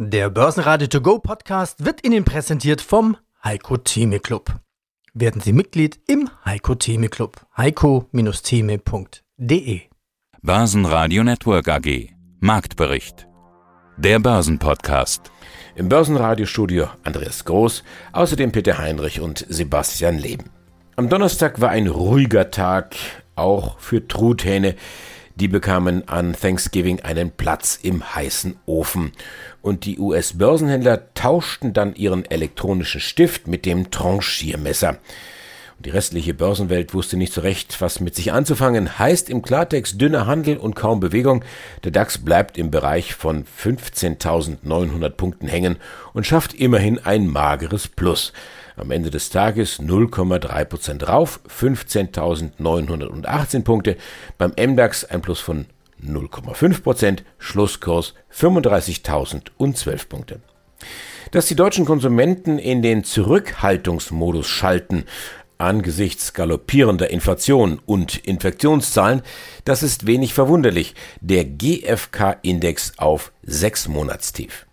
[0.00, 4.54] Der Börsenradio To Go Podcast wird Ihnen präsentiert vom Heiko Theme Club.
[5.12, 7.44] Werden Sie Mitglied im Heiko Theme Club.
[7.56, 9.80] heiko-theme.de
[10.40, 13.26] Börsenradio Network AG Marktbericht
[13.96, 15.32] Der Börsenpodcast
[15.74, 20.50] Im Börsenradiostudio Andreas Groß, außerdem Peter Heinrich und Sebastian Leben.
[20.94, 22.94] Am Donnerstag war ein ruhiger Tag,
[23.34, 24.76] auch für Truthähne.
[25.38, 29.12] Die bekamen an Thanksgiving einen Platz im heißen Ofen.
[29.62, 34.98] Und die US-Börsenhändler tauschten dann ihren elektronischen Stift mit dem Tranchiermesser.
[35.78, 38.98] Die restliche Börsenwelt wusste nicht so recht, was mit sich anzufangen.
[38.98, 41.44] Heißt im Klartext dünner Handel und kaum Bewegung.
[41.84, 45.76] Der DAX bleibt im Bereich von 15.900 Punkten hängen
[46.14, 48.32] und schafft immerhin ein mageres Plus.
[48.78, 53.96] Am Ende des Tages 0,3 Prozent rauf, 15.918 Punkte.
[54.38, 55.66] Beim MDAX ein Plus von
[56.00, 60.40] 0,5 Prozent, Schlusskurs 35.012 Punkte.
[61.32, 65.06] Dass die deutschen Konsumenten in den Zurückhaltungsmodus schalten,
[65.58, 69.22] angesichts galoppierender Inflation und Infektionszahlen,
[69.64, 70.94] das ist wenig verwunderlich.
[71.20, 74.67] Der GfK-Index auf sechs Monatstief.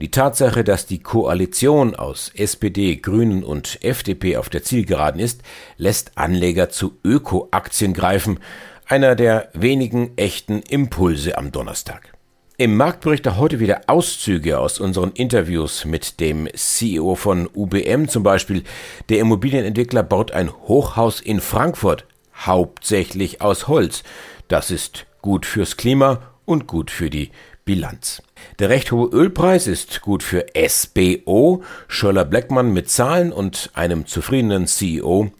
[0.00, 5.42] Die Tatsache, dass die Koalition aus SPD, Grünen und FDP auf der Zielgeraden ist,
[5.76, 8.40] lässt Anleger zu Öko-Aktien greifen,
[8.86, 12.14] einer der wenigen echten Impulse am Donnerstag.
[12.56, 18.64] Im Marktbericht heute wieder Auszüge aus unseren Interviews mit dem CEO von UBM zum Beispiel.
[19.10, 24.02] Der Immobilienentwickler baut ein Hochhaus in Frankfurt, hauptsächlich aus Holz.
[24.48, 27.32] Das ist gut fürs Klima und gut für die
[27.66, 28.22] Bilanz.
[28.58, 34.66] Der recht hohe Ölpreis ist gut für SBO, Schöller Blackmann mit Zahlen und einem zufriedenen
[34.66, 35.30] CEO.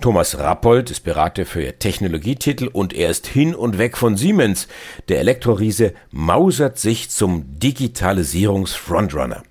[0.00, 4.68] Thomas Rappold ist Berater für Technologietitel und er ist hin und weg von Siemens.
[5.08, 9.42] Der Elektroriese mausert sich zum Digitalisierungsfrontrunner.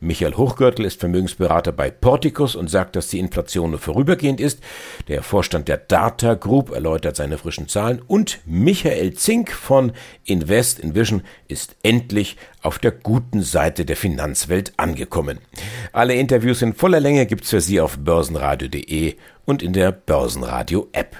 [0.00, 4.62] Michael Hochgürtel ist Vermögensberater bei Porticus und sagt, dass die Inflation nur vorübergehend ist.
[5.08, 9.92] Der Vorstand der Data Group erläutert seine frischen Zahlen und Michael Zink von
[10.24, 15.38] Invest in Vision ist endlich auf der guten Seite der Finanzwelt angekommen.
[15.92, 21.16] Alle Interviews in voller Länge gibt's für Sie auf börsenradio.de und in der Börsenradio App.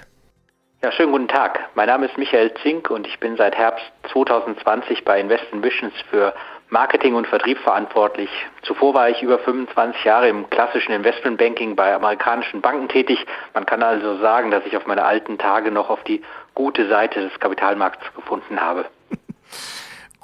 [0.83, 1.59] Ja, schönen guten Tag.
[1.75, 5.95] Mein Name ist Michael Zink und ich bin seit Herbst 2020 bei Invest in Visions
[6.11, 6.35] für
[6.71, 8.31] Marketing und Vertrieb verantwortlich.
[8.63, 13.25] Zuvor war ich über 25 Jahre im klassischen Investmentbanking bei amerikanischen Banken tätig.
[13.53, 16.23] Man kann also sagen, dass ich auf meine alten Tage noch auf die
[16.55, 18.87] gute Seite des Kapitalmarkts gefunden habe.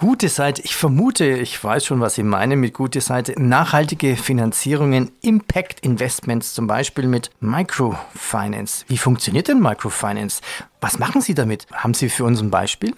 [0.01, 3.35] Gute Seite, ich vermute, ich weiß schon, was Sie meinen mit gute Seite.
[3.37, 8.87] Nachhaltige Finanzierungen, Impact Investments, zum Beispiel mit Microfinance.
[8.89, 10.41] Wie funktioniert denn Microfinance?
[10.81, 11.67] Was machen Sie damit?
[11.75, 12.95] Haben Sie für uns ein Beispiel?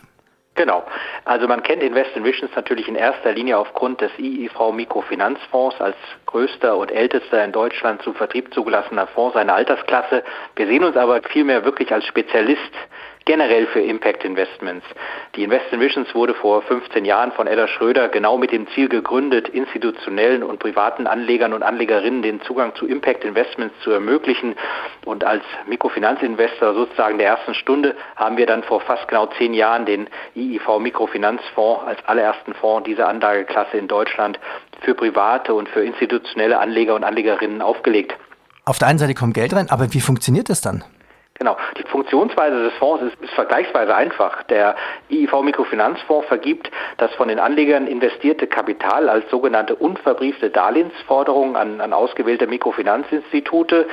[0.54, 0.84] Genau.
[1.24, 5.96] Also man kennt Invest in Visions natürlich in erster Linie aufgrund des IIV Mikrofinanzfonds als
[6.26, 10.22] größter und ältester in Deutschland zum Vertrieb zugelassener Fonds seiner Altersklasse.
[10.54, 12.60] Wir sehen uns aber vielmehr wirklich als Spezialist
[13.24, 14.84] generell für Impact Investments.
[15.36, 18.88] Die Invest in Visions wurde vor 15 Jahren von Edda Schröder genau mit dem Ziel
[18.88, 24.54] gegründet, institutionellen und privaten Anlegern und Anlegerinnen den Zugang zu Impact Investments zu ermöglichen.
[25.04, 29.86] Und als Mikrofinanzinvestor sozusagen der ersten Stunde haben wir dann vor fast genau zehn Jahren
[29.86, 34.38] den IIV Mikrofinanzfonds als allerersten Fonds dieser Anlageklasse in Deutschland
[34.80, 38.14] für private und für institutionelle Anleger und Anlegerinnen aufgelegt.
[38.64, 40.84] Auf der einen Seite kommt Geld rein, aber wie funktioniert das dann?
[41.42, 41.56] Genau.
[41.76, 44.44] Die Funktionsweise des Fonds ist, ist, vergleichsweise einfach.
[44.44, 44.76] Der
[45.10, 51.92] IIV Mikrofinanzfonds vergibt das von den Anlegern investierte Kapital als sogenannte unverbriefte Darlehensforderung an, an
[51.92, 53.88] ausgewählte Mikrofinanzinstitute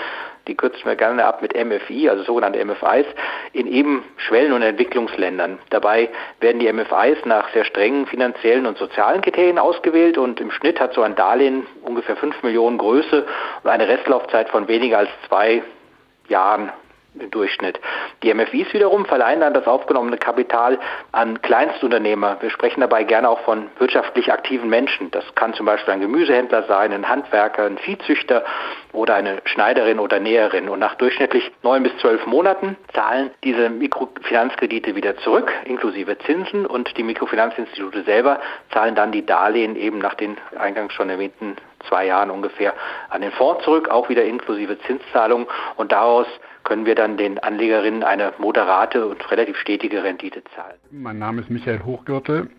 [0.47, 3.05] die kürzen wir gerne ab mit MFI, also sogenannte MFIs,
[3.53, 5.59] in eben Schwellen- und Entwicklungsländern.
[5.69, 6.09] Dabei
[6.39, 10.93] werden die MFIs nach sehr strengen finanziellen und sozialen Kriterien ausgewählt und im Schnitt hat
[10.93, 13.27] so ein Darlehen ungefähr 5 Millionen Größe
[13.63, 15.61] und eine Restlaufzeit von weniger als zwei
[16.29, 16.71] Jahren
[17.17, 17.79] im Durchschnitt.
[18.23, 20.79] Die MFIs wiederum verleihen dann das aufgenommene Kapital
[21.11, 22.37] an Kleinstunternehmer.
[22.41, 25.11] Wir sprechen dabei gerne auch von wirtschaftlich aktiven Menschen.
[25.11, 28.43] Das kann zum Beispiel ein Gemüsehändler sein, ein Handwerker, ein Viehzüchter
[28.91, 30.69] oder eine Schneiderin oder Näherin.
[30.69, 36.65] Und nach durchschnittlich neun bis zwölf Monaten zahlen diese Mikrofinanzkredite wieder zurück, inklusive Zinsen.
[36.65, 38.39] Und die Mikrofinanzinstitute selber
[38.71, 41.55] zahlen dann die Darlehen eben nach den eingangs schon erwähnten
[41.87, 42.73] zwei Jahren ungefähr
[43.09, 45.47] an den Fonds zurück, auch wieder inklusive Zinszahlungen.
[45.77, 46.27] Und daraus
[46.63, 50.77] können wir dann den Anlegerinnen eine moderate und relativ stetige Rendite zahlen.
[50.91, 52.49] Mein Name ist Michael Hochgürtel.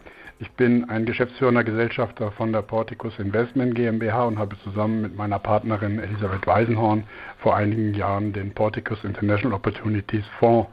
[0.42, 5.38] Ich bin ein geschäftsführender Gesellschafter von der Porticus Investment GmbH und habe zusammen mit meiner
[5.38, 7.04] Partnerin Elisabeth Weisenhorn
[7.38, 10.70] vor einigen Jahren den Porticus International Opportunities Fonds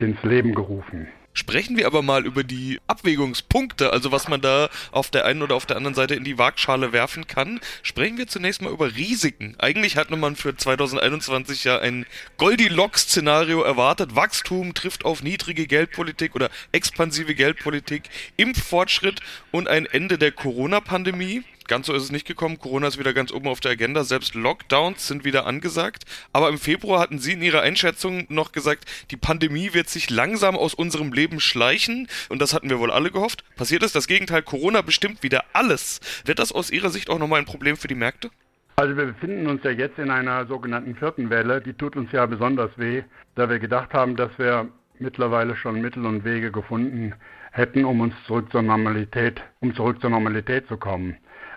[0.00, 1.06] ins Leben gerufen.
[1.36, 5.54] Sprechen wir aber mal über die Abwägungspunkte, also was man da auf der einen oder
[5.54, 7.60] auf der anderen Seite in die Waagschale werfen kann.
[7.82, 9.54] Sprechen wir zunächst mal über Risiken.
[9.58, 12.06] Eigentlich hatte man für 2021 ja ein
[12.38, 14.16] Goldilocks-Szenario erwartet.
[14.16, 18.04] Wachstum trifft auf niedrige Geldpolitik oder expansive Geldpolitik,
[18.38, 21.44] Impffortschritt und ein Ende der Corona-Pandemie.
[21.68, 22.58] Ganz so ist es nicht gekommen.
[22.58, 24.04] Corona ist wieder ganz oben auf der Agenda.
[24.04, 26.04] Selbst Lockdowns sind wieder angesagt.
[26.32, 30.56] Aber im Februar hatten Sie in Ihrer Einschätzung noch gesagt, die Pandemie wird sich langsam
[30.56, 32.08] aus unserem Leben schleichen.
[32.28, 33.44] Und das hatten wir wohl alle gehofft.
[33.56, 34.42] Passiert ist das Gegenteil.
[34.42, 36.00] Corona bestimmt wieder alles.
[36.24, 38.30] Wird das aus Ihrer Sicht auch nochmal ein Problem für die Märkte?
[38.76, 41.60] Also wir befinden uns ja jetzt in einer sogenannten vierten Welle.
[41.62, 43.02] Die tut uns ja besonders weh,
[43.34, 44.68] da wir gedacht haben, dass wir
[44.98, 47.14] mittlerweile schon Mittel und Wege gefunden
[47.52, 51.16] hätten, um uns zurück zur Normalität, um zurück zur Normalität zu kommen.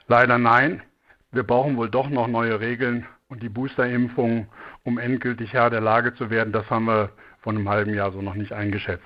[0.10, 0.82] Leider nein.
[1.32, 4.48] Wir brauchen wohl doch noch neue Regeln und die Boosterimpfung,
[4.84, 7.12] um endgültig Herr der Lage zu werden, das haben wir
[7.42, 9.06] vor einem halben Jahr so noch nicht eingeschätzt.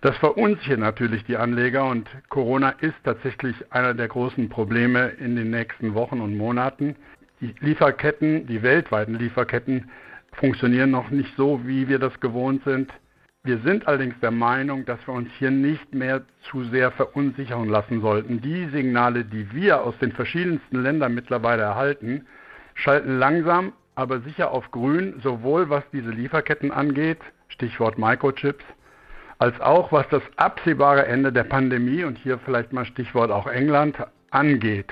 [0.00, 5.50] Das verunsichert natürlich die Anleger und Corona ist tatsächlich einer der großen Probleme in den
[5.50, 6.94] nächsten Wochen und Monaten.
[7.40, 9.90] Die Lieferketten, die weltweiten Lieferketten
[10.34, 12.92] funktionieren noch nicht so, wie wir das gewohnt sind.
[13.46, 18.00] Wir sind allerdings der Meinung, dass wir uns hier nicht mehr zu sehr verunsichern lassen
[18.00, 18.40] sollten.
[18.40, 22.26] Die Signale, die wir aus den verschiedensten Ländern mittlerweile erhalten,
[22.72, 27.18] schalten langsam, aber sicher auf grün, sowohl was diese Lieferketten angeht,
[27.48, 28.64] Stichwort Microchips,
[29.38, 33.98] als auch was das absehbare Ende der Pandemie und hier vielleicht mal Stichwort auch England
[34.30, 34.90] angeht.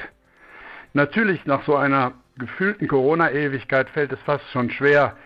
[0.92, 5.16] Natürlich nach so einer gefühlten Corona-Ewigkeit fällt es fast schon schwer,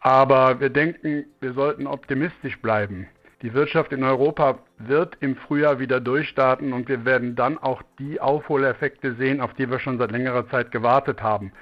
[0.00, 3.06] aber wir denken, wir sollten optimistisch bleiben.
[3.42, 8.20] Die Wirtschaft in Europa wird im Frühjahr wieder durchstarten und wir werden dann auch die
[8.20, 11.52] Aufholeffekte sehen, auf die wir schon seit längerer Zeit gewartet haben.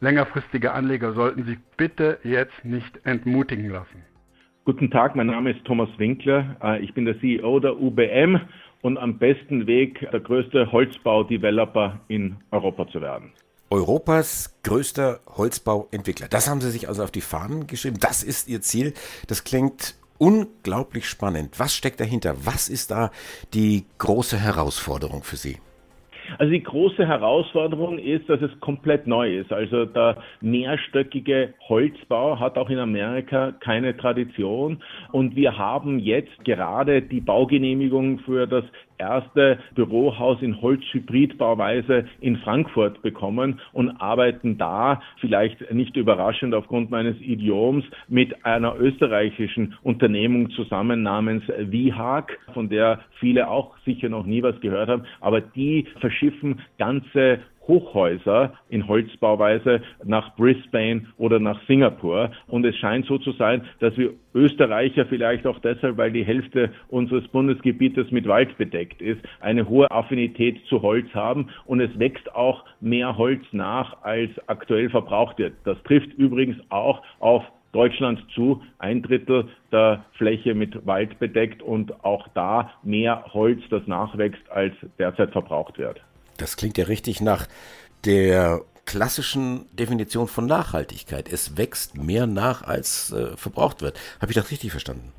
[0.00, 4.04] Längerfristige Anleger sollten sich bitte jetzt nicht entmutigen lassen.
[4.64, 6.56] Guten Tag, mein Name ist Thomas Winkler.
[6.62, 8.40] Äh, ich bin der CEO der UBM
[8.82, 13.32] und am besten Weg, der größte Holzbau-Developer in Europa zu werden.
[13.70, 16.28] Europas größter Holzbauentwickler.
[16.28, 17.98] Das haben Sie sich also auf die Fahnen geschrieben.
[18.00, 18.94] Das ist Ihr Ziel.
[19.26, 21.58] Das klingt unglaublich spannend.
[21.58, 22.34] Was steckt dahinter?
[22.44, 23.10] Was ist da
[23.54, 25.58] die große Herausforderung für Sie?
[26.38, 29.52] Also die große Herausforderung ist, dass es komplett neu ist.
[29.52, 34.82] Also der mehrstöckige Holzbau hat auch in Amerika keine Tradition
[35.12, 38.64] und wir haben jetzt gerade die Baugenehmigung für das
[38.98, 47.20] erste Bürohaus in Holzhybridbauweise in Frankfurt bekommen und arbeiten da, vielleicht nicht überraschend aufgrund meines
[47.20, 54.42] Idioms, mit einer österreichischen Unternehmung zusammen namens Vihag, von der viele auch sicher noch nie
[54.42, 62.30] was gehört haben, aber die verschiffen ganze Hochhäuser in Holzbauweise nach Brisbane oder nach Singapur.
[62.46, 66.70] Und es scheint so zu sein, dass wir Österreicher vielleicht auch deshalb, weil die Hälfte
[66.88, 71.48] unseres Bundesgebietes mit Wald bedeckt ist, eine hohe Affinität zu Holz haben.
[71.64, 75.54] Und es wächst auch mehr Holz nach, als aktuell verbraucht wird.
[75.64, 77.42] Das trifft übrigens auch auf
[77.72, 83.86] Deutschland zu, ein Drittel der Fläche mit Wald bedeckt und auch da mehr Holz, das
[83.86, 86.00] nachwächst, als derzeit verbraucht wird.
[86.36, 87.46] Das klingt ja richtig nach
[88.04, 91.28] der klassischen Definition von Nachhaltigkeit.
[91.30, 93.98] Es wächst mehr nach, als äh, verbraucht wird.
[94.20, 95.12] Habe ich das richtig verstanden?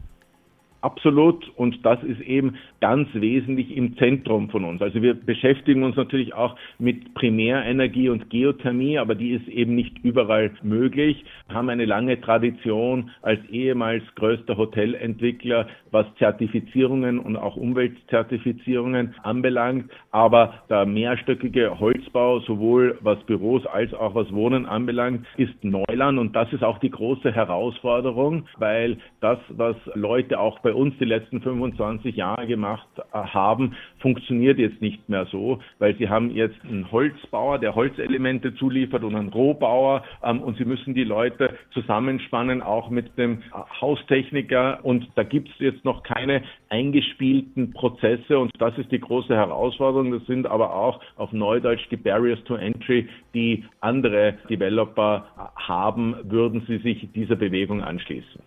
[0.82, 1.50] Absolut.
[1.56, 4.82] Und das ist eben ganz wesentlich im Zentrum von uns.
[4.82, 9.98] Also wir beschäftigen uns natürlich auch mit Primärenergie und Geothermie, aber die ist eben nicht
[10.04, 11.26] überall möglich.
[11.48, 19.92] Wir haben eine lange Tradition als ehemals größter Hotelentwickler, was Zertifizierungen und auch Umweltzertifizierungen anbelangt.
[20.12, 26.20] Aber der mehrstöckige Holzbau, sowohl was Büros als auch was Wohnen anbelangt, ist Neuland.
[26.20, 31.06] Und das ist auch die große Herausforderung, weil das, was Leute auch bei uns die
[31.06, 36.58] letzten 25 Jahre gemacht äh, haben, funktioniert jetzt nicht mehr so, weil sie haben jetzt
[36.66, 42.62] einen Holzbauer, der Holzelemente zuliefert und einen Rohbauer ähm, und sie müssen die Leute zusammenspannen,
[42.62, 48.52] auch mit dem äh, Haustechniker und da gibt es jetzt noch keine eingespielten Prozesse und
[48.60, 50.12] das ist die große Herausforderung.
[50.12, 56.18] Das sind aber auch auf Neudeutsch die Barriers to Entry, die andere Developer äh, haben,
[56.24, 58.42] würden sie sich dieser Bewegung anschließen.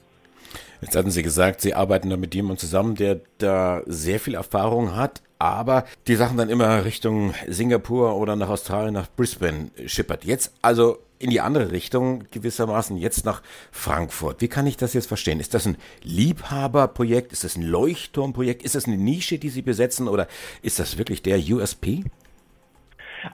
[0.80, 4.96] Jetzt hatten Sie gesagt, Sie arbeiten da mit jemandem zusammen, der da sehr viel Erfahrung
[4.96, 10.24] hat, aber die Sachen dann immer Richtung Singapur oder nach Australien, nach Brisbane schippert.
[10.24, 14.40] Jetzt also in die andere Richtung gewissermaßen, jetzt nach Frankfurt.
[14.40, 15.38] Wie kann ich das jetzt verstehen?
[15.38, 17.32] Ist das ein Liebhaberprojekt?
[17.32, 18.62] Ist das ein Leuchtturmprojekt?
[18.62, 20.28] Ist das eine Nische, die Sie besetzen oder
[20.62, 22.04] ist das wirklich der USP?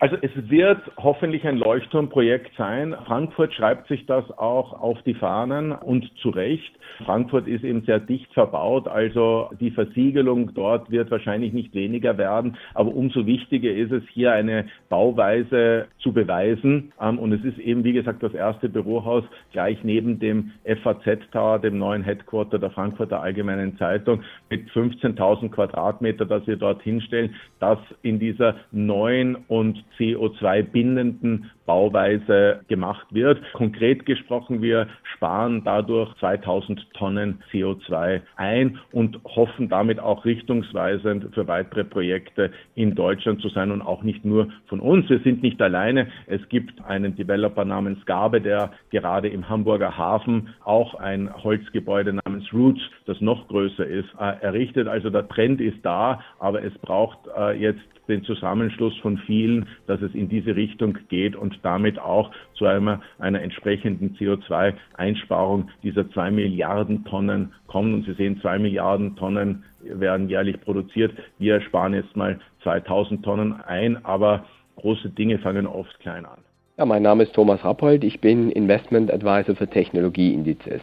[0.01, 2.95] Also es wird hoffentlich ein Leuchtturmprojekt sein.
[3.07, 6.73] Frankfurt schreibt sich das auch auf die Fahnen und zu Recht.
[7.05, 12.57] Frankfurt ist eben sehr dicht verbaut, also die Versiegelung dort wird wahrscheinlich nicht weniger werden,
[12.75, 16.93] aber umso wichtiger ist es, hier eine Bauweise zu beweisen.
[17.01, 20.53] Ähm, und es ist eben, wie gesagt, das erste Bürohaus gleich neben dem
[20.83, 26.83] FAZ Tower, dem neuen Headquarter der Frankfurter Allgemeinen Zeitung, mit 15.000 Quadratmeter, das wir dort
[26.83, 33.41] hinstellen, das in dieser neuen und CO2-bindenden Bauweise gemacht wird.
[33.53, 41.49] Konkret gesprochen, wir sparen dadurch 2000 Tonnen CO2 ein und hoffen damit auch richtungsweisend für
[41.49, 45.09] weitere Projekte in Deutschland zu sein und auch nicht nur von uns.
[45.11, 46.09] Wir sind nicht alleine.
[46.27, 52.53] Es gibt einen Developer namens Gabe, der gerade im Hamburger Hafen auch ein Holzgebäude namens
[52.53, 54.87] Roots, das noch größer ist, äh, errichtet.
[54.87, 60.01] Also der Trend ist da, aber es braucht äh, jetzt den Zusammenschluss von vielen, dass
[60.03, 66.31] es in diese Richtung geht und damit auch zu einer, einer entsprechenden CO2-Einsparung dieser zwei
[66.31, 67.95] Milliarden Tonnen kommt.
[67.95, 71.13] Und Sie sehen, zwei Milliarden Tonnen werden jährlich produziert.
[71.39, 74.45] Wir sparen jetzt mal 2000 Tonnen ein, aber
[74.77, 76.39] große Dinge fangen oft klein an.
[76.79, 78.05] Ja, mein Name ist Thomas Rappold.
[78.05, 80.83] Ich bin Investment Advisor für Technologieindizes.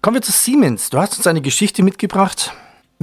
[0.00, 0.90] Kommen wir zu Siemens.
[0.90, 2.52] Du hast uns eine Geschichte mitgebracht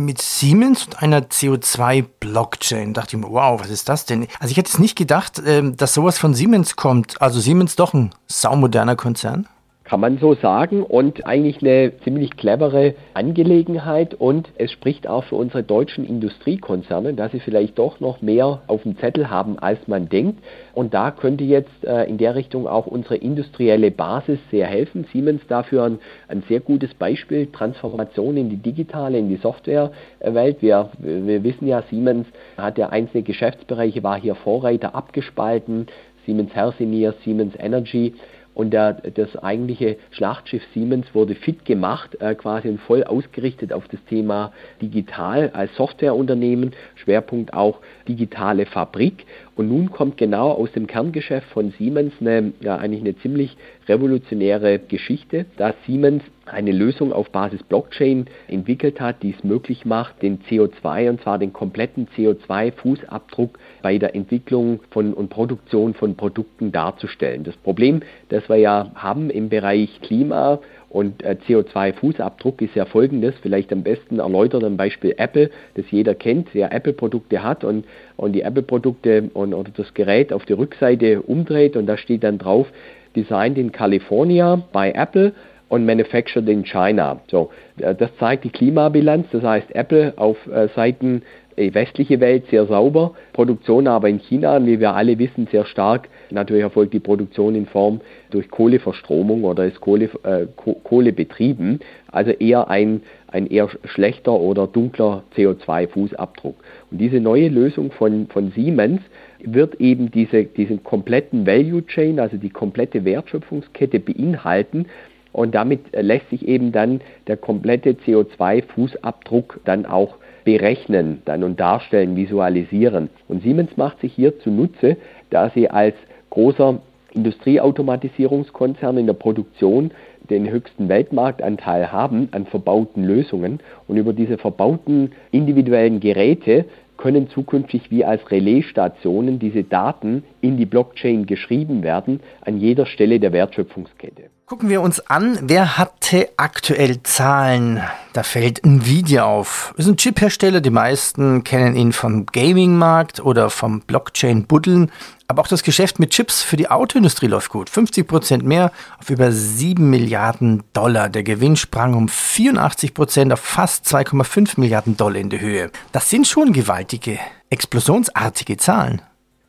[0.05, 2.93] mit Siemens und einer CO2-Blockchain.
[2.93, 4.27] Dachte ich mir, wow, was ist das denn?
[4.39, 7.21] Also ich hätte es nicht gedacht, ähm, dass sowas von Siemens kommt.
[7.21, 9.47] Also Siemens doch ein saumoderner Konzern?
[9.91, 15.35] Kann man so sagen und eigentlich eine ziemlich clevere Angelegenheit und es spricht auch für
[15.35, 20.07] unsere deutschen Industriekonzerne, dass sie vielleicht doch noch mehr auf dem Zettel haben, als man
[20.07, 20.41] denkt.
[20.73, 25.07] Und da könnte jetzt äh, in der Richtung auch unsere industrielle Basis sehr helfen.
[25.11, 30.61] Siemens dafür ein, ein sehr gutes Beispiel, Transformation in die digitale, in die Softwarewelt.
[30.61, 35.87] Wir, wir wissen ja, Siemens hat ja einzelne Geschäftsbereiche, war hier Vorreiter abgespalten.
[36.25, 38.13] Siemens Healthineers, Siemens Energy
[38.53, 43.87] und der, das eigentliche Schlachtschiff Siemens wurde fit gemacht, äh, quasi und voll ausgerichtet auf
[43.87, 49.25] das Thema digital als Softwareunternehmen, Schwerpunkt auch digitale Fabrik.
[49.55, 53.55] Und nun kommt genau aus dem Kerngeschäft von Siemens eine, ja, eigentlich eine ziemlich
[53.87, 60.21] revolutionäre Geschichte, dass Siemens eine Lösung auf Basis Blockchain entwickelt hat, die es möglich macht,
[60.21, 66.71] den CO2 und zwar den kompletten CO2-Fußabdruck bei der Entwicklung von und Produktion von Produkten
[66.71, 67.43] darzustellen.
[67.43, 73.33] Das Problem, das wir ja haben im Bereich Klima und äh, CO2-Fußabdruck ist ja folgendes,
[73.41, 77.85] vielleicht am besten erläutert am Beispiel Apple, das jeder kennt, der Apple-Produkte hat und,
[78.17, 82.37] und die Apple-Produkte und, oder das Gerät auf die Rückseite umdreht und da steht dann
[82.37, 82.67] drauf,
[83.15, 85.33] Designed in California by Apple
[85.71, 87.21] und manufactured in China.
[87.27, 91.21] So, äh, das zeigt die Klimabilanz, das heißt Apple auf äh, Seiten
[91.57, 96.09] die westliche Welt sehr sauber, Produktion aber in China, wie wir alle wissen, sehr stark.
[96.29, 98.01] Natürlich erfolgt die Produktion in Form
[98.31, 101.79] durch Kohleverstromung oder ist Kohle, äh, Kohle betrieben,
[102.11, 106.55] also eher ein, ein eher schlechter oder dunkler CO2-Fußabdruck.
[106.89, 109.01] Und diese neue Lösung von, von Siemens
[109.43, 114.85] wird eben diese, diesen kompletten Value Chain, also die komplette Wertschöpfungskette beinhalten
[115.33, 122.15] und damit lässt sich eben dann der komplette CO2-Fußabdruck dann auch berechnen dann und darstellen,
[122.15, 123.09] visualisieren.
[123.27, 124.97] Und Siemens macht sich hier zunutze,
[125.29, 125.95] da sie als
[126.29, 126.79] großer
[127.13, 129.91] Industrieautomatisierungskonzern in der Produktion
[130.29, 136.65] den höchsten Weltmarktanteil haben an verbauten Lösungen und über diese verbauten individuellen Geräte
[136.97, 143.19] können zukünftig wie als Relaisstationen diese Daten in die Blockchain geschrieben werden an jeder Stelle
[143.19, 144.29] der Wertschöpfungskette.
[144.51, 147.81] Gucken wir uns an, wer hatte aktuell Zahlen?
[148.11, 149.73] Da fällt Nvidia auf.
[149.77, 154.91] Ist ein Chip-Hersteller, die meisten kennen ihn vom Gaming-Markt oder vom Blockchain-Buddeln.
[155.29, 157.69] Aber auch das Geschäft mit Chips für die Autoindustrie läuft gut.
[157.69, 161.07] 50 Prozent mehr auf über 7 Milliarden Dollar.
[161.07, 165.71] Der Gewinn sprang um 84 Prozent auf fast 2,5 Milliarden Dollar in die Höhe.
[165.93, 169.01] Das sind schon gewaltige, explosionsartige Zahlen.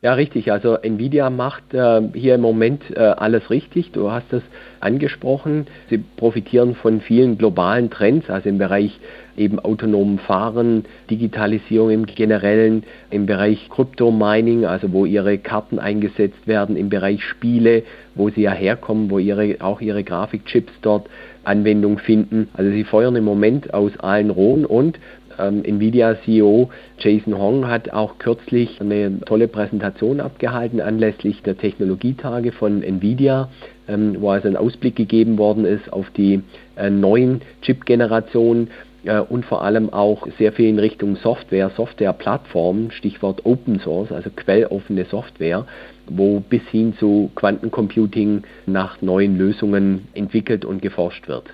[0.03, 0.51] Ja, richtig.
[0.51, 3.93] Also Nvidia macht äh, hier im Moment äh, alles richtig.
[3.93, 4.43] Du hast es
[4.81, 5.67] angesprochen.
[5.89, 8.99] Sie profitieren von vielen globalen Trends, also im Bereich
[9.37, 16.75] eben autonomen Fahren, Digitalisierung im Generellen, im Bereich Crypto-Mining, also wo ihre Karten eingesetzt werden,
[16.75, 17.83] im Bereich Spiele,
[18.13, 21.07] wo sie ja herkommen, wo ihre, auch ihre Grafikchips dort
[21.45, 22.49] Anwendung finden.
[22.53, 24.99] Also sie feuern im Moment aus allen Rohren und
[25.39, 32.83] ähm, Nvidia-CEO Jason Hong hat auch kürzlich eine tolle Präsentation abgehalten anlässlich der Technologietage von
[32.83, 33.49] Nvidia,
[33.87, 36.41] ähm, wo also ein Ausblick gegeben worden ist auf die
[36.75, 38.69] äh, neuen Chip-Generationen
[39.03, 44.29] äh, und vor allem auch sehr viel in Richtung Software, Softwareplattformen, Stichwort Open Source, also
[44.29, 45.65] quelloffene Software,
[46.07, 51.45] wo bis hin zu Quantencomputing nach neuen Lösungen entwickelt und geforscht wird.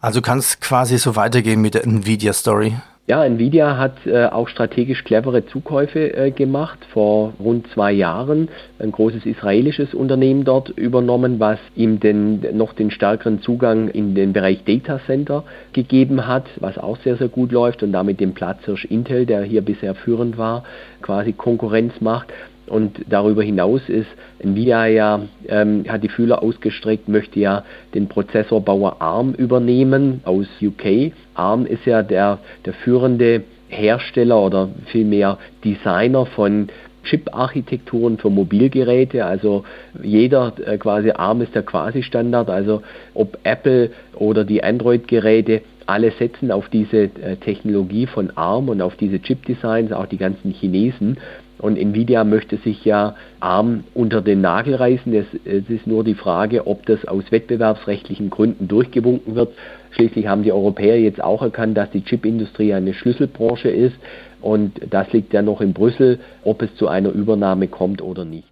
[0.00, 2.74] Also kann es quasi so weitergehen mit der Nvidia-Story?
[3.06, 6.78] Ja, Nvidia hat äh, auch strategisch clevere Zukäufe äh, gemacht.
[6.90, 12.90] Vor rund zwei Jahren ein großes israelisches Unternehmen dort übernommen, was ihm den, noch den
[12.90, 15.44] stärkeren Zugang in den Bereich Data Center
[15.74, 19.60] gegeben hat, was auch sehr, sehr gut läuft und damit dem Platzhirsch Intel, der hier
[19.60, 20.64] bisher führend war,
[21.02, 22.32] quasi Konkurrenz macht.
[22.66, 29.00] Und darüber hinaus ist Nvidia ja, ähm, hat die Fühler ausgestreckt, möchte ja den Prozessorbauer
[29.00, 31.12] ARM übernehmen aus UK.
[31.34, 36.68] ARM ist ja der, der führende Hersteller oder vielmehr Designer von
[37.04, 39.24] Chip-Architekturen für Mobilgeräte.
[39.24, 39.64] Also
[40.02, 42.50] jeder äh, quasi ARM ist der Quasi-Standard.
[42.50, 42.82] Also
[43.14, 48.96] ob Apple oder die Android-Geräte, alle setzen auf diese äh, Technologie von ARM und auf
[48.96, 51.18] diese Chip-Designs, auch die ganzen Chinesen.
[51.64, 55.14] Und Nvidia möchte sich ja arm unter den Nagel reißen.
[55.14, 59.54] Es, es, ist nur die Frage, ob das aus wettbewerbsrechtlichen Gründen durchgewunken wird.
[59.92, 63.96] Schließlich haben die Europäer jetzt auch erkannt, dass die Chipindustrie eine Schlüsselbranche ist.
[64.42, 68.48] Und das liegt ja noch in Brüssel, ob es zu einer Übernahme kommt oder nicht.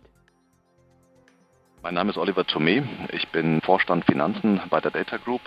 [1.83, 2.83] Mein Name ist Oliver Thomé.
[3.13, 5.43] Ich bin Vorstand Finanzen bei der Data Group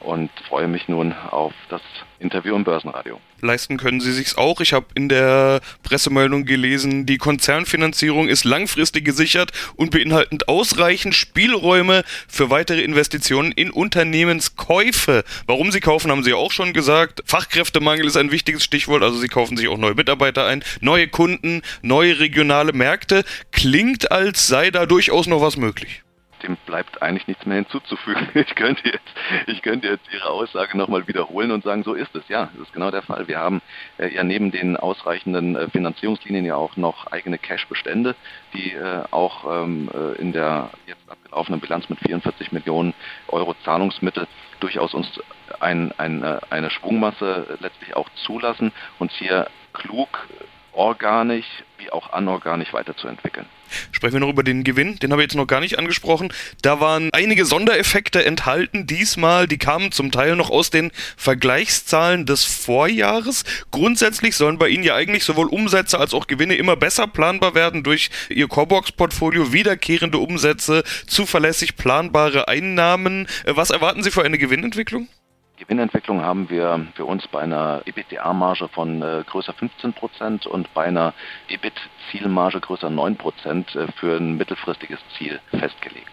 [0.00, 1.82] und freue mich nun auf das
[2.18, 3.20] Interview im Börsenradio.
[3.40, 4.60] Leisten können sie sich's auch.
[4.60, 12.04] Ich habe in der Pressemeldung gelesen, die Konzernfinanzierung ist langfristig gesichert und beinhaltend ausreichend Spielräume
[12.28, 15.24] für weitere Investitionen in Unternehmenskäufe.
[15.46, 17.22] Warum sie kaufen, haben sie auch schon gesagt.
[17.26, 21.62] Fachkräftemangel ist ein wichtiges Stichwort, also sie kaufen sich auch neue Mitarbeiter ein, neue Kunden,
[21.82, 23.24] neue regionale Märkte.
[23.52, 26.03] Klingt, als sei da durchaus noch was möglich
[26.44, 28.28] dem bleibt eigentlich nichts mehr hinzuzufügen.
[28.34, 29.14] Ich könnte jetzt,
[29.46, 32.28] ich könnte jetzt Ihre Aussage nochmal wiederholen und sagen, so ist es.
[32.28, 33.26] Ja, das ist genau der Fall.
[33.26, 33.62] Wir haben
[33.98, 38.14] äh, ja neben den ausreichenden äh, Finanzierungslinien ja auch noch eigene Cash-Bestände,
[38.54, 42.94] die äh, auch ähm, äh, in der jetzt abgelaufenen Bilanz mit 44 Millionen
[43.28, 44.26] Euro Zahlungsmittel
[44.60, 45.08] durchaus uns
[45.60, 50.26] ein, ein, äh, eine Schwungmasse letztlich auch zulassen, uns hier klug
[50.72, 51.46] organisch
[51.84, 53.46] wie auch anorganisch weiterzuentwickeln.
[53.92, 56.32] Sprechen wir noch über den Gewinn, den habe ich jetzt noch gar nicht angesprochen.
[56.62, 62.44] Da waren einige Sondereffekte enthalten diesmal, die kamen zum Teil noch aus den Vergleichszahlen des
[62.44, 63.44] Vorjahres.
[63.70, 67.82] Grundsätzlich sollen bei Ihnen ja eigentlich sowohl Umsätze als auch Gewinne immer besser planbar werden
[67.82, 73.26] durch Ihr Corebox-Portfolio, wiederkehrende Umsätze, zuverlässig planbare Einnahmen.
[73.44, 75.08] Äh, was erwarten Sie für eine Gewinnentwicklung?
[75.56, 80.84] Gewinnentwicklung haben wir für uns bei einer EBITDA-Marge von äh, größer 15 Prozent und bei
[80.84, 81.14] einer
[81.48, 86.10] EBIT-Zielmarge größer 9 Prozent äh, für ein mittelfristiges Ziel festgelegt.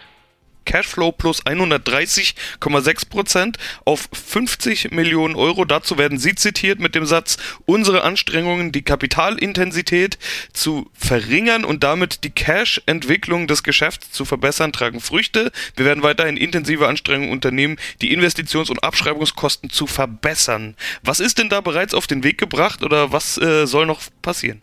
[0.66, 5.66] Cashflow plus 130,6 Prozent auf 50 Millionen Euro.
[5.66, 10.18] Dazu werden Sie zitiert mit dem Satz, unsere Anstrengungen, die Kapitalintensität
[10.54, 15.52] zu verringern und damit die Cash-Entwicklung des Geschäfts zu verbessern, tragen Früchte.
[15.76, 20.76] Wir werden weiterhin intensive Anstrengungen unternehmen, die Investitions- und Abschreibungskosten zu verbessern.
[21.04, 24.62] Was ist denn da bereits auf den Weg gebracht oder was äh, soll noch passieren?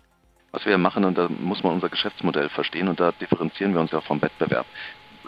[0.50, 3.90] was wir machen, und da muss man unser Geschäftsmodell verstehen und da differenzieren wir uns
[3.90, 4.66] ja vom Wettbewerb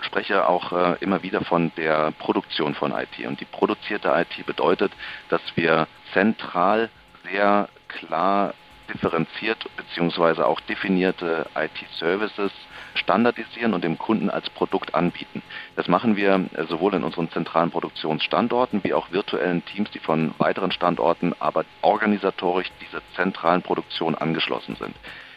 [0.05, 3.27] spreche auch äh, immer wieder von der Produktion von IT.
[3.27, 4.93] Und die produzierte IT bedeutet,
[5.29, 6.91] dass wir zentral
[7.25, 8.55] sehr klar
[8.93, 10.43] differenziert bzw.
[10.43, 12.53] auch definierte IT-Services
[12.95, 15.43] standardisieren und dem Kunden als Produkt anbieten.
[15.77, 20.35] Das machen wir äh, sowohl in unseren zentralen Produktionsstandorten wie auch virtuellen Teams, die von
[20.39, 24.95] weiteren Standorten aber organisatorisch dieser zentralen Produktion angeschlossen sind.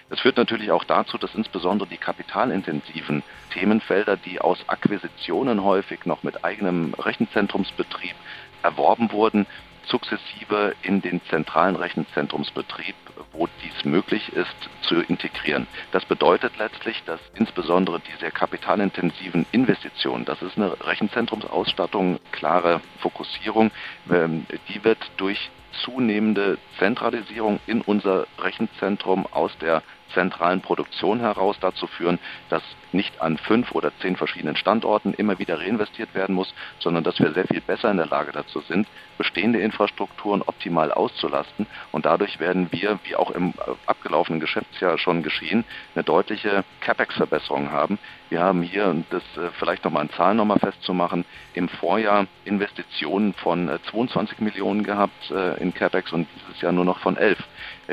[0.10, 6.22] Das führt natürlich auch dazu, dass insbesondere die kapitalintensiven Themenfelder, die aus Akquisitionen häufig noch
[6.22, 8.16] mit eigenem Rechenzentrumsbetrieb
[8.62, 9.48] erworben wurden,
[9.86, 12.96] sukzessive in den zentralen Rechenzentrumsbetrieb,
[13.32, 15.68] wo dies möglich ist, zu integrieren.
[15.92, 23.72] Das bedeutet letztlich, dass insbesondere diese kapitalintensiven Investitionen, das ist eine Rechenzentrumsausstattung, klare Fokussierung,
[24.12, 25.50] ähm, die wird durch
[25.84, 29.82] zunehmende Zentralisierung in unser Rechenzentrum aus der
[30.14, 32.62] zentralen Produktion heraus dazu führen, dass
[32.94, 37.34] nicht an fünf oder zehn verschiedenen Standorten immer wieder reinvestiert werden muss, sondern dass wir
[37.34, 41.68] sehr viel besser in der Lage dazu sind, bestehende Infrastrukturen optimal auszulasten.
[41.92, 43.54] Und dadurch werden wir, wie auch im
[43.86, 48.00] abgelaufenen Geschäftsjahr schon geschehen, eine deutliche CapEx-Verbesserung haben.
[48.30, 53.34] Wir haben hier, und das äh, vielleicht nochmal in Zahlen nochmal festzumachen, im Vorjahr Investitionen
[53.34, 57.38] von 22 äh, Millionen gehabt äh, in CapEx und dieses Jahr nur noch von 11.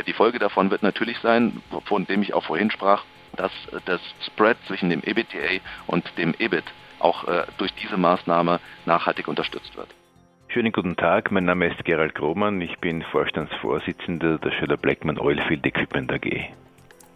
[0.07, 3.05] Die Folge davon wird natürlich sein, von dem ich auch vorhin sprach,
[3.37, 3.53] dass
[3.85, 6.64] das Spread zwischen dem EBITDA und dem EBIT
[6.99, 9.88] auch äh, durch diese Maßnahme nachhaltig unterstützt wird.
[10.49, 15.64] Schönen guten Tag, mein Name ist Gerald Grohmann, ich bin Vorstandsvorsitzender der Schöller Blackman Oilfield
[15.64, 16.51] Equipment AG.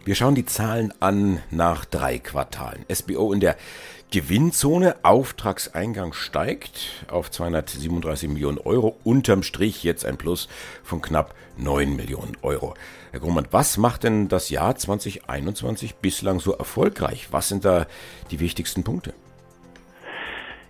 [0.05, 2.85] Wir schauen die Zahlen an nach drei Quartalen.
[2.93, 3.57] SBO in der
[4.15, 10.47] Gewinnzone, Auftragseingang steigt auf 237 Millionen Euro, unterm Strich jetzt ein Plus
[10.85, 12.75] von knapp 9 Millionen Euro.
[13.11, 17.27] Herr Grummann, was macht denn das Jahr 2021 bislang so erfolgreich?
[17.31, 17.87] Was sind da
[18.31, 19.13] die wichtigsten Punkte?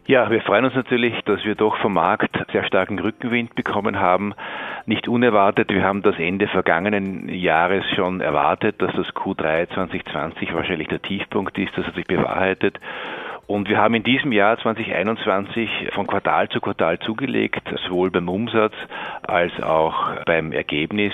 [0.07, 4.33] Ja, wir freuen uns natürlich, dass wir doch vom Markt sehr starken Rückenwind bekommen haben.
[4.87, 10.87] Nicht unerwartet, wir haben das Ende vergangenen Jahres schon erwartet, dass das Q3 2020 wahrscheinlich
[10.87, 12.79] der Tiefpunkt ist, das hat sich bewahrheitet.
[13.47, 18.73] Und wir haben in diesem Jahr 2021 von Quartal zu Quartal zugelegt, sowohl beim Umsatz
[19.21, 21.13] als auch beim Ergebnis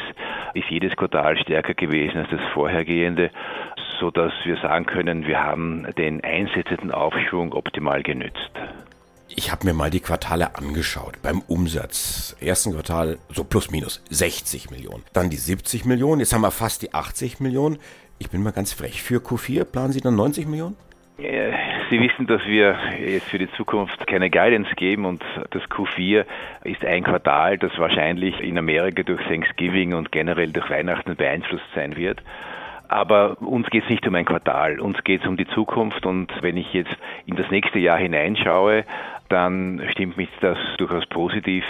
[0.53, 3.31] ist jedes Quartal stärker gewesen als das vorhergehende,
[3.99, 8.51] so dass wir sagen können, wir haben den einsetzenden Aufschwung optimal genützt.
[9.27, 11.21] Ich habe mir mal die Quartale angeschaut.
[11.21, 12.35] Beim Umsatz.
[12.41, 15.03] Ersten Quartal so plus minus 60 Millionen.
[15.13, 16.19] Dann die 70 Millionen.
[16.19, 17.77] Jetzt haben wir fast die 80 Millionen.
[18.19, 19.01] Ich bin mal ganz frech.
[19.01, 20.75] Für Q4 planen Sie dann 90 Millionen?
[21.91, 26.23] Sie wissen, dass wir jetzt für die Zukunft keine Guidance geben und das Q4
[26.63, 31.97] ist ein Quartal, das wahrscheinlich in Amerika durch Thanksgiving und generell durch Weihnachten beeinflusst sein
[31.97, 32.23] wird.
[32.87, 36.31] Aber uns geht es nicht um ein Quartal, uns geht es um die Zukunft und
[36.41, 38.85] wenn ich jetzt in das nächste Jahr hineinschaue,
[39.31, 41.63] dann stimmt mich das durchaus positiv.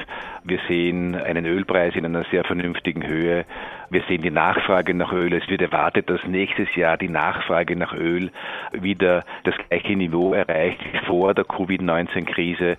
[0.44, 3.46] Wir sehen einen Ölpreis in einer sehr vernünftigen Höhe.
[3.90, 5.34] Wir sehen die Nachfrage nach Öl.
[5.34, 8.32] Es wird erwartet, dass nächstes Jahr die Nachfrage nach Öl
[8.72, 12.78] wieder das gleiche Niveau erreicht vor der Covid-19-Krise.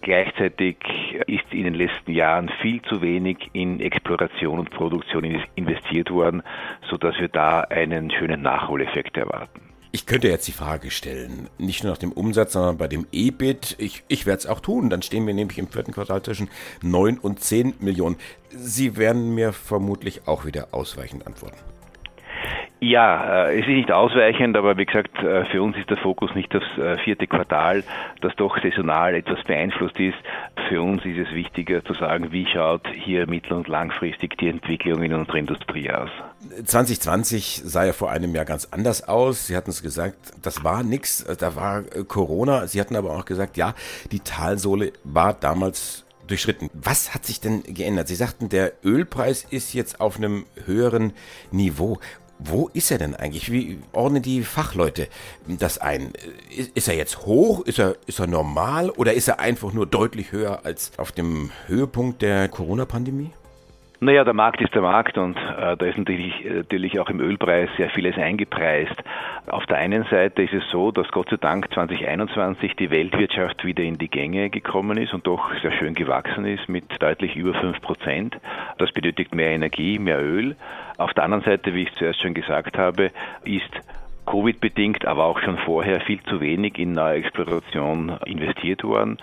[0.00, 0.76] Gleichzeitig
[1.26, 6.42] ist in den letzten Jahren viel zu wenig in Exploration und Produktion investiert worden,
[6.90, 9.63] sodass wir da einen schönen Nachholeffekt erwarten.
[9.94, 13.76] Ich könnte jetzt die Frage stellen, nicht nur nach dem Umsatz, sondern bei dem EBIT.
[13.78, 14.90] Ich, ich werde es auch tun.
[14.90, 16.50] Dann stehen wir nämlich im vierten Quartal zwischen
[16.82, 18.16] 9 und 10 Millionen.
[18.50, 21.73] Sie werden mir vermutlich auch wieder ausweichend antworten.
[22.84, 26.34] Ja, äh, es ist nicht ausweichend, aber wie gesagt, äh, für uns ist der Fokus
[26.34, 27.82] nicht das äh, vierte Quartal,
[28.20, 30.18] das doch saisonal etwas beeinflusst ist.
[30.68, 35.02] Für uns ist es wichtiger zu sagen, wie schaut hier mittel- und langfristig die Entwicklung
[35.02, 36.10] in unserer Industrie aus.
[36.62, 39.46] 2020 sah ja vor einem Jahr ganz anders aus.
[39.46, 42.66] Sie hatten es gesagt, das war nichts, da war Corona.
[42.66, 43.72] Sie hatten aber auch gesagt, ja,
[44.12, 46.70] die Talsohle war damals durchschritten.
[46.74, 48.08] Was hat sich denn geändert?
[48.08, 51.12] Sie sagten, der Ölpreis ist jetzt auf einem höheren
[51.50, 51.98] Niveau.
[52.38, 53.50] Wo ist er denn eigentlich?
[53.50, 55.08] Wie ordnen die Fachleute
[55.46, 56.12] das ein?
[56.74, 57.64] Ist er jetzt hoch?
[57.64, 58.90] Ist er, ist er normal?
[58.90, 63.30] Oder ist er einfach nur deutlich höher als auf dem Höhepunkt der Corona-Pandemie?
[64.04, 67.20] Naja, der Markt ist der Markt und äh, da ist natürlich, äh, natürlich auch im
[67.20, 68.94] Ölpreis sehr vieles eingepreist.
[69.46, 73.82] Auf der einen Seite ist es so, dass Gott sei Dank 2021 die Weltwirtschaft wieder
[73.82, 77.80] in die Gänge gekommen ist und doch sehr schön gewachsen ist mit deutlich über 5
[77.80, 78.36] Prozent.
[78.76, 80.54] Das benötigt mehr Energie, mehr Öl.
[80.98, 83.10] Auf der anderen Seite, wie ich zuerst schon gesagt habe,
[83.44, 83.70] ist
[84.26, 89.18] Covid-bedingt, aber auch schon vorher viel zu wenig in neue Exploration investiert worden.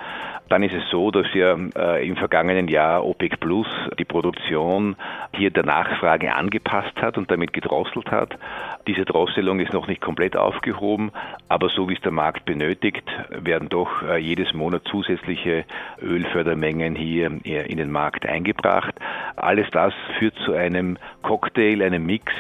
[0.50, 4.98] Dann ist es so, dass ja äh, im vergangenen Jahr OPEC Plus die Produktion
[5.34, 8.38] hier der Nachfrage angepasst hat und damit gedrosselt hat.
[8.86, 11.12] Diese Drosselung ist noch nicht komplett aufgehoben,
[11.48, 15.64] aber so wie es der Markt benötigt, werden doch äh, jedes Monat zusätzliche
[16.02, 18.96] Ölfördermengen hier äh, in den Markt eingebracht.
[19.38, 22.34] Alles das führt zu einem Cocktail, einem Mix,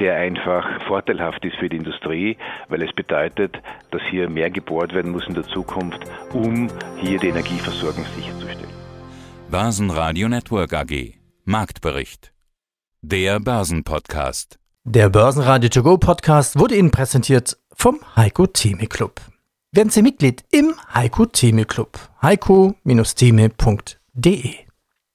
[0.00, 2.36] der einfach vorteilhaft ist für die Industrie,
[2.68, 3.56] weil es bedeutet,
[3.90, 6.00] dass hier mehr gebohrt werden muss in der Zukunft,
[6.32, 8.70] um hier die Energieversorgung sicherzustellen.
[9.50, 12.32] Börsenradio Network AG Marktbericht
[13.02, 19.20] Der Börsenpodcast Der Börsenradio To Go Podcast wurde Ihnen präsentiert vom Heiko Theme Club.
[19.72, 21.98] Werden Sie Mitglied im Heiko Theme Club.
[22.22, 24.69] heiko-theme.de